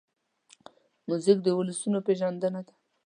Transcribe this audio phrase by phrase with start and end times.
[1.07, 2.73] موزیک د ولسونو پېژندنه ده.